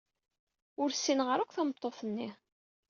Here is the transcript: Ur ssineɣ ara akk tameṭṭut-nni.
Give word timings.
Ur 0.81 0.89
ssineɣ 0.91 1.27
ara 1.29 1.41
akk 1.43 1.53
tameṭṭut-nni. 1.55 2.29